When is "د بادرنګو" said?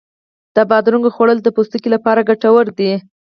0.55-1.13